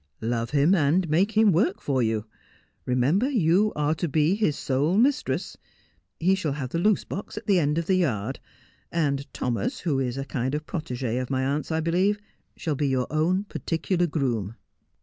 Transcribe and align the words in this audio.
'Love 0.21 0.49
him 0.49 0.73
and 0.73 1.07
make 1.11 1.33
him 1.33 1.51
work 1.51 1.79
for 1.79 2.01
you. 2.01 2.25
Remember 2.87 3.29
you 3.29 3.71
are 3.75 3.93
to 3.93 4.07
be 4.09 4.33
his 4.33 4.57
sole 4.57 4.97
mistress. 4.97 5.57
He 6.19 6.33
shall 6.33 6.53
have 6.53 6.69
the 6.71 6.79
loose 6.79 7.03
box 7.03 7.37
at 7.37 7.45
the 7.45 7.59
end 7.59 7.77
of 7.77 7.85
the 7.85 7.97
yard, 7.97 8.39
and 8.91 9.31
Thomas, 9.31 9.81
who 9.81 9.99
is 9.99 10.17
a 10.17 10.25
kind 10.25 10.55
of 10.55 10.65
protegi 10.65 11.21
of 11.21 11.29
my 11.29 11.45
aunt's, 11.45 11.71
I 11.71 11.81
believe, 11.81 12.19
shall 12.57 12.73
be 12.73 12.87
your 12.87 13.05
own 13.11 13.43
particular 13.43 14.07
groom.' 14.07 14.55